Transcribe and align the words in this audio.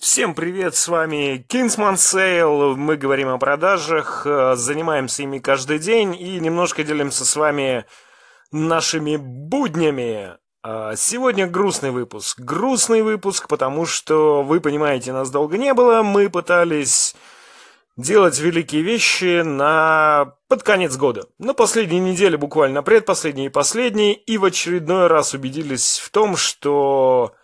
Всем 0.00 0.34
привет, 0.34 0.74
с 0.76 0.88
вами 0.88 1.44
Kingsman 1.46 1.96
Sale, 1.96 2.74
мы 2.74 2.96
говорим 2.96 3.28
о 3.28 3.36
продажах, 3.36 4.22
э, 4.24 4.54
занимаемся 4.56 5.24
ими 5.24 5.40
каждый 5.40 5.78
день 5.78 6.16
и 6.18 6.40
немножко 6.40 6.82
делимся 6.84 7.26
с 7.26 7.36
вами 7.36 7.84
нашими 8.50 9.16
буднями. 9.16 10.38
А, 10.62 10.96
сегодня 10.96 11.46
грустный 11.46 11.90
выпуск. 11.90 12.40
Грустный 12.40 13.02
выпуск, 13.02 13.46
потому 13.46 13.84
что, 13.84 14.42
вы 14.42 14.60
понимаете, 14.60 15.12
нас 15.12 15.28
долго 15.28 15.58
не 15.58 15.74
было, 15.74 16.02
мы 16.02 16.30
пытались 16.30 17.14
делать 17.98 18.38
великие 18.38 18.80
вещи 18.80 19.42
на 19.42 20.32
под 20.48 20.62
конец 20.62 20.96
года. 20.96 21.26
На 21.38 21.52
последней 21.52 22.00
неделе, 22.00 22.38
буквально 22.38 22.82
предпоследней 22.82 23.46
и 23.46 23.50
последней, 23.50 24.14
и 24.14 24.38
в 24.38 24.46
очередной 24.46 25.08
раз 25.08 25.34
убедились 25.34 25.98
в 25.98 26.08
том, 26.08 26.38
что 26.38 27.34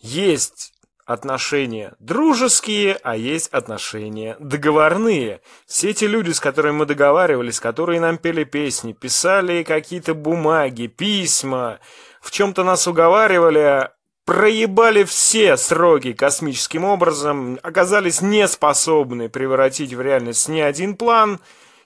есть 0.00 0.72
отношения 1.10 1.94
дружеские, 1.98 2.96
а 3.02 3.16
есть 3.16 3.48
отношения 3.48 4.36
договорные. 4.38 5.40
Все 5.66 5.90
эти 5.90 6.04
люди, 6.04 6.30
с 6.30 6.38
которыми 6.38 6.76
мы 6.76 6.86
договаривались, 6.86 7.58
которые 7.58 7.98
нам 7.98 8.16
пели 8.16 8.44
песни, 8.44 8.92
писали 8.92 9.64
какие-то 9.64 10.14
бумаги, 10.14 10.86
письма, 10.86 11.80
в 12.20 12.30
чем-то 12.30 12.62
нас 12.62 12.86
уговаривали, 12.86 13.90
проебали 14.24 15.02
все 15.02 15.56
сроки 15.56 16.12
космическим 16.12 16.84
образом, 16.84 17.58
оказались 17.64 18.22
неспособны 18.22 19.28
превратить 19.28 19.92
в 19.92 20.00
реальность 20.00 20.48
ни 20.48 20.60
один 20.60 20.94
план 20.94 21.40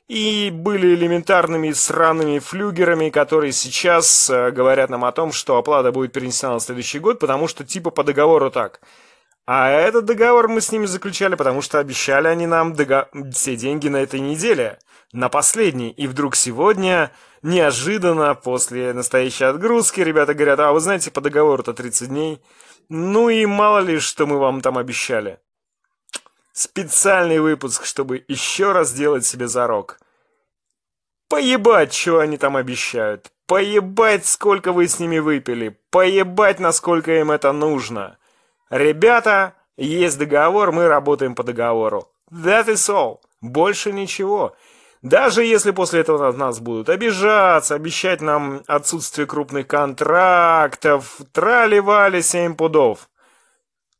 и 0.06 0.50
были 0.52 0.94
элементарными 0.94 1.72
сраными 1.72 2.40
флюгерами, 2.40 3.08
которые 3.08 3.52
сейчас 3.52 4.28
э, 4.28 4.50
говорят 4.50 4.90
нам 4.90 5.06
о 5.06 5.12
том, 5.12 5.32
что 5.32 5.56
оплата 5.56 5.92
будет 5.92 6.12
перенесена 6.12 6.52
на 6.52 6.60
следующий 6.60 6.98
год, 6.98 7.18
потому 7.18 7.48
что 7.48 7.64
типа 7.64 7.88
по 7.88 8.04
договору 8.04 8.50
так– 8.50 8.82
а 9.46 9.68
этот 9.68 10.06
договор 10.06 10.48
мы 10.48 10.60
с 10.62 10.72
ними 10.72 10.86
заключали, 10.86 11.34
потому 11.34 11.60
что 11.60 11.78
обещали 11.78 12.28
они 12.28 12.46
нам 12.46 12.72
дого... 12.72 13.08
все 13.32 13.56
деньги 13.56 13.88
на 13.88 13.98
этой 13.98 14.20
неделе, 14.20 14.78
на 15.12 15.28
последний. 15.28 15.90
И 15.90 16.06
вдруг 16.06 16.34
сегодня, 16.34 17.12
неожиданно, 17.42 18.34
после 18.34 18.94
настоящей 18.94 19.44
отгрузки, 19.44 20.00
ребята 20.00 20.32
говорят, 20.32 20.60
а 20.60 20.72
вы 20.72 20.80
знаете, 20.80 21.10
по 21.10 21.20
договору-то 21.20 21.74
30 21.74 22.08
дней. 22.08 22.42
Ну 22.88 23.28
и 23.28 23.44
мало 23.44 23.80
ли, 23.80 23.98
что 23.98 24.26
мы 24.26 24.38
вам 24.38 24.62
там 24.62 24.78
обещали. 24.78 25.38
Специальный 26.52 27.40
выпуск, 27.40 27.84
чтобы 27.84 28.24
еще 28.28 28.72
раз 28.72 28.90
сделать 28.90 29.26
себе 29.26 29.46
зарок. 29.46 29.98
Поебать, 31.28 31.92
что 31.92 32.20
они 32.20 32.38
там 32.38 32.56
обещают. 32.56 33.30
Поебать, 33.46 34.24
сколько 34.24 34.72
вы 34.72 34.88
с 34.88 34.98
ними 34.98 35.18
выпили. 35.18 35.78
Поебать, 35.90 36.60
насколько 36.60 37.12
им 37.12 37.30
это 37.30 37.52
нужно. 37.52 38.16
Ребята, 38.74 39.54
есть 39.76 40.18
договор, 40.18 40.72
мы 40.72 40.88
работаем 40.88 41.36
по 41.36 41.44
договору. 41.44 42.08
That 42.32 42.66
is 42.66 42.92
all. 42.92 43.18
Больше 43.40 43.92
ничего. 43.92 44.56
Даже 45.00 45.44
если 45.44 45.70
после 45.70 46.00
этого 46.00 46.26
от 46.26 46.36
нас 46.36 46.58
будут 46.58 46.88
обижаться, 46.88 47.76
обещать 47.76 48.20
нам 48.20 48.64
отсутствие 48.66 49.28
крупных 49.28 49.68
контрактов, 49.68 51.20
трали-вали 51.30 52.20
семь 52.20 52.56
пудов. 52.56 53.08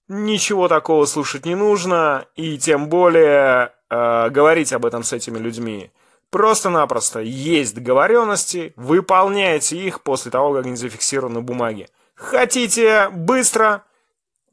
Ничего 0.09 0.67
такого 0.67 1.05
слушать 1.05 1.47
не 1.47 1.55
нужно, 1.55 2.27
и 2.35 2.59
тем 2.59 2.89
более 2.89 3.75
э, 3.91 4.31
говорить 4.31 4.73
об 4.73 4.87
этом 4.87 5.05
с 5.05 5.13
этими 5.13 5.39
людьми. 5.39 5.93
Просто-напросто 6.31 7.21
есть 7.21 7.77
договоренности, 7.77 8.73
выполняйте 8.75 9.77
их 9.77 10.03
после 10.03 10.33
того, 10.33 10.53
как 10.53 10.67
они 10.67 10.75
зафиксированы 10.75 11.39
в 11.39 11.45
бумаге. 11.45 11.87
Хотите 12.17 13.09
быстро, 13.13 13.85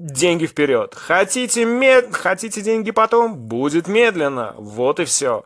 деньги 0.01 0.45
вперед. 0.45 0.95
Хотите, 0.95 1.65
мед... 1.65 2.15
Хотите 2.15 2.61
деньги 2.61 2.91
потом? 2.91 3.35
Будет 3.35 3.87
медленно. 3.87 4.55
Вот 4.57 4.99
и 4.99 5.05
все. 5.05 5.43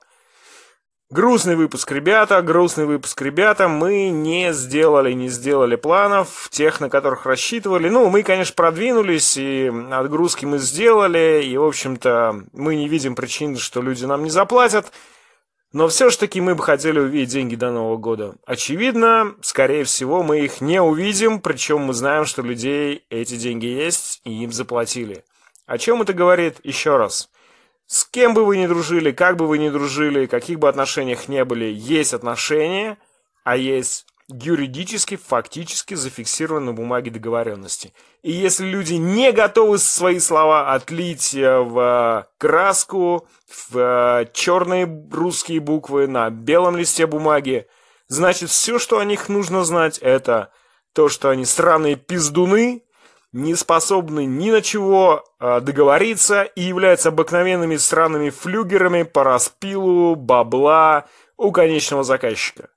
Грустный 1.12 1.56
выпуск, 1.56 1.92
ребята, 1.92 2.42
грустный 2.42 2.86
выпуск, 2.86 3.22
ребята. 3.22 3.68
Мы 3.68 4.10
не 4.10 4.54
сделали, 4.54 5.12
не 5.14 5.28
сделали 5.28 5.76
планов, 5.76 6.50
тех, 6.52 6.80
на 6.80 6.90
которых 6.90 7.26
рассчитывали. 7.26 7.90
Ну, 7.90 8.10
мы, 8.10 8.24
конечно, 8.24 8.56
продвинулись, 8.56 9.38
и 9.38 9.72
отгрузки 9.92 10.46
мы 10.46 10.58
сделали, 10.58 11.44
и, 11.44 11.56
в 11.58 11.64
общем-то, 11.64 12.46
мы 12.54 12.76
не 12.76 12.88
видим 12.88 13.16
причин, 13.16 13.58
что 13.58 13.82
люди 13.82 14.06
нам 14.06 14.24
не 14.24 14.32
заплатят. 14.32 14.92
Но 15.76 15.90
все 15.90 16.10
же 16.10 16.18
таки 16.18 16.40
мы 16.40 16.56
бы 16.56 16.64
хотели 16.64 17.00
увидеть 17.00 17.34
деньги 17.34 17.56
до 17.56 17.70
Нового 17.70 17.98
года. 17.98 18.36
Очевидно, 18.46 19.36
скорее 19.42 19.84
всего, 19.84 20.24
мы 20.24 20.40
их 20.40 20.62
не 20.62 20.82
увидим, 20.82 21.42
причем 21.42 21.82
мы 21.82 21.94
знаем, 21.94 22.24
что 22.24 22.42
людей 22.42 23.04
эти 23.10 23.36
деньги 23.36 23.66
есть, 23.66 24.22
и 24.24 24.32
им 24.46 24.54
заплатили. 24.54 25.26
О 25.66 25.78
чем 25.78 26.02
это 26.02 26.14
говорит? 26.14 26.62
Еще 26.64 26.96
раз. 26.96 27.30
С 27.88 28.06
кем 28.06 28.34
бы 28.34 28.46
вы 28.46 28.56
ни 28.56 28.68
дружили, 28.68 29.12
как 29.12 29.36
бы 29.36 29.48
вы 29.48 29.58
ни 29.58 29.68
дружили, 29.68 30.28
каких 30.28 30.60
бы 30.60 30.70
отношениях 30.70 31.28
не 31.28 31.44
были, 31.44 31.66
есть 31.66 32.14
отношения, 32.14 32.98
а 33.44 33.58
есть 33.58 34.06
юридически, 34.28 35.18
фактически 35.18 35.94
зафиксированы 35.94 36.68
на 36.68 36.74
бумаге 36.74 37.12
договоренности. 37.12 37.94
И 38.24 38.32
если 38.32 38.66
люди 38.66 38.94
не 38.94 39.32
готовы 39.32 39.78
свои 39.78 40.20
слова 40.20 40.74
отлить 40.74 41.36
э, 41.36 41.60
в 41.60 42.28
краску, 42.38 43.28
в 43.48 43.78
э, 43.78 44.26
черные 44.34 45.08
русские 45.12 45.60
буквы 45.60 46.08
на 46.08 46.30
белом 46.30 46.76
листе 46.76 47.06
бумаги, 47.06 47.68
значит 48.08 48.50
все, 48.50 48.80
что 48.80 49.00
о 49.00 49.06
них 49.06 49.30
нужно 49.30 49.64
знать, 49.64 50.00
это 50.00 50.52
то, 50.94 51.08
что 51.10 51.30
они 51.30 51.46
странные 51.46 51.96
пиздуны, 51.96 52.84
не 53.32 53.54
способны 53.54 54.26
ни 54.26 54.50
на 54.50 54.62
чего 54.62 55.24
э, 55.40 55.60
договориться 55.60 56.44
и 56.44 56.62
являются 56.62 57.10
обыкновенными 57.10 57.76
странными 57.76 58.32
флюгерами 58.32 59.04
по 59.04 59.24
распилу 59.24 60.16
бабла 60.16 61.06
у 61.38 61.52
конечного 61.52 62.04
заказчика. 62.04 62.70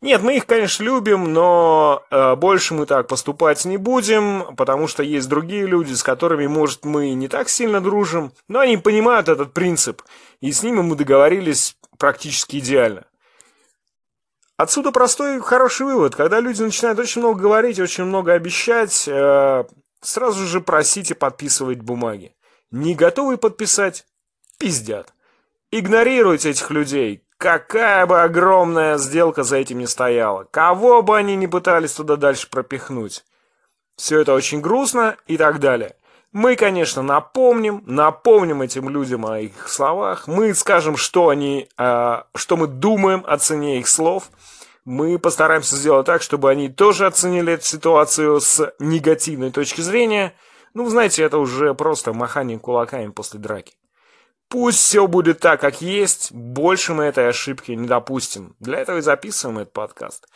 Нет, 0.00 0.22
мы 0.22 0.36
их, 0.36 0.46
конечно, 0.46 0.84
любим, 0.84 1.32
но 1.32 2.04
э, 2.10 2.36
больше 2.36 2.74
мы 2.74 2.86
так 2.86 3.08
поступать 3.08 3.64
не 3.64 3.78
будем, 3.78 4.54
потому 4.56 4.86
что 4.86 5.02
есть 5.02 5.28
другие 5.28 5.66
люди, 5.66 5.92
с 5.92 6.04
которыми, 6.04 6.46
может, 6.46 6.84
мы 6.84 7.14
не 7.14 7.26
так 7.26 7.48
сильно 7.48 7.80
дружим, 7.80 8.32
но 8.46 8.60
они 8.60 8.76
понимают 8.76 9.28
этот 9.28 9.52
принцип, 9.52 10.02
и 10.40 10.52
с 10.52 10.62
ними 10.62 10.82
мы 10.82 10.94
договорились 10.94 11.76
практически 11.98 12.58
идеально. 12.58 13.06
Отсюда 14.56 14.92
простой 14.92 15.40
хороший 15.40 15.86
вывод. 15.86 16.16
Когда 16.16 16.40
люди 16.40 16.62
начинают 16.62 16.98
очень 16.98 17.20
много 17.20 17.40
говорить, 17.40 17.78
очень 17.78 18.04
много 18.04 18.32
обещать, 18.32 19.06
э, 19.06 19.64
сразу 20.00 20.46
же 20.46 20.60
просите 20.60 21.14
подписывать 21.16 21.80
бумаги. 21.80 22.34
Не 22.70 22.94
готовы 22.94 23.36
подписать? 23.36 24.04
Пиздят. 24.58 25.12
Игнорируйте 25.70 26.50
этих 26.50 26.70
людей. 26.70 27.22
Какая 27.38 28.04
бы 28.04 28.20
огромная 28.22 28.98
сделка 28.98 29.44
за 29.44 29.58
этим 29.58 29.78
не 29.78 29.86
стояла, 29.86 30.42
кого 30.50 31.02
бы 31.02 31.16
они 31.16 31.36
ни 31.36 31.46
пытались 31.46 31.92
туда 31.92 32.16
дальше 32.16 32.50
пропихнуть. 32.50 33.24
Все 33.96 34.20
это 34.20 34.34
очень 34.34 34.60
грустно 34.60 35.16
и 35.28 35.36
так 35.36 35.60
далее. 35.60 35.94
Мы, 36.32 36.56
конечно, 36.56 37.00
напомним, 37.00 37.84
напомним 37.86 38.60
этим 38.60 38.88
людям 38.88 39.24
о 39.24 39.38
их 39.38 39.68
словах. 39.68 40.26
Мы 40.26 40.52
скажем, 40.52 40.96
что 40.96 41.28
они, 41.28 41.68
э, 41.78 42.22
что 42.34 42.56
мы 42.56 42.66
думаем 42.66 43.22
о 43.24 43.38
цене 43.38 43.78
их 43.78 43.86
слов. 43.86 44.30
Мы 44.84 45.16
постараемся 45.20 45.76
сделать 45.76 46.06
так, 46.06 46.22
чтобы 46.22 46.50
они 46.50 46.68
тоже 46.68 47.06
оценили 47.06 47.52
эту 47.52 47.64
ситуацию 47.64 48.40
с 48.40 48.74
негативной 48.80 49.52
точки 49.52 49.80
зрения. 49.80 50.34
Ну, 50.74 50.88
знаете, 50.88 51.22
это 51.22 51.38
уже 51.38 51.72
просто 51.74 52.12
махание 52.12 52.58
кулаками 52.58 53.10
после 53.10 53.38
драки. 53.38 53.74
Пусть 54.48 54.78
все 54.78 55.06
будет 55.06 55.40
так, 55.40 55.60
как 55.60 55.82
есть, 55.82 56.32
больше 56.32 56.94
мы 56.94 57.04
этой 57.04 57.28
ошибки 57.28 57.72
не 57.72 57.86
допустим. 57.86 58.56
Для 58.60 58.78
этого 58.78 58.98
и 58.98 59.02
записываем 59.02 59.58
этот 59.58 59.74
подкаст. 59.74 60.26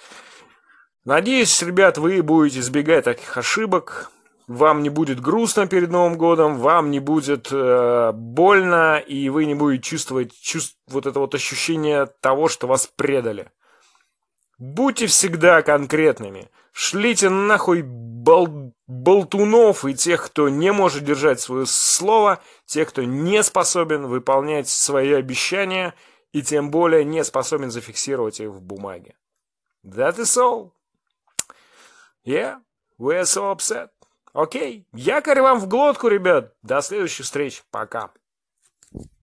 Надеюсь, 1.05 1.63
ребят, 1.63 1.99
вы 1.99 2.23
будете 2.23 2.61
избегать 2.61 3.05
таких 3.05 3.37
ошибок. 3.37 4.11
Вам 4.47 4.83
не 4.83 4.91
будет 4.91 5.21
грустно 5.21 5.67
перед 5.67 5.91
Новым 5.91 6.19
годом, 6.19 6.59
вам 6.59 6.91
не 6.91 7.01
будет 7.01 7.49
э, 7.53 8.13
больно, 8.13 8.99
и 8.99 9.29
вы 9.31 9.47
не 9.47 9.55
будете 9.55 9.83
чувствовать 9.83 10.39
чувств, 10.39 10.77
вот 10.89 11.07
это 11.07 11.19
вот 11.21 11.35
ощущение 11.35 12.07
того, 12.21 12.49
что 12.49 12.67
вас 12.67 12.87
предали. 12.87 13.51
Будьте 14.63 15.09
всегда 15.09 15.61
конкретными. 15.63 16.49
Шлите 16.71 17.29
нахуй 17.29 17.83
бол... 17.83 18.73
болтунов 18.87 19.85
и 19.85 19.93
тех, 19.93 20.25
кто 20.25 20.49
не 20.49 20.71
может 20.71 21.03
держать 21.03 21.41
свое 21.41 21.67
слово, 21.67 22.41
тех, 22.65 22.89
кто 22.89 23.03
не 23.03 23.43
способен 23.43 24.07
выполнять 24.07 24.69
свои 24.69 25.15
обещания 25.15 25.95
и 26.31 26.43
тем 26.43 26.71
более 26.71 27.05
не 27.05 27.25
способен 27.25 27.73
зафиксировать 27.73 28.39
их 28.39 28.51
в 28.51 28.61
бумаге. 28.61 29.17
That 29.85 30.19
is 30.19 30.39
all. 30.39 30.71
Yeah, 32.25 32.61
we 33.01 33.21
are 33.21 33.25
so 33.25 33.53
upset. 33.53 33.89
Окей, 34.33 34.87
okay. 34.93 34.97
якорь 34.97 35.41
вам 35.41 35.59
в 35.59 35.67
глотку, 35.67 36.07
ребят. 36.07 36.55
До 36.63 36.83
следующих 36.83 37.27
встреч. 37.27 37.65
Пока. 37.73 38.13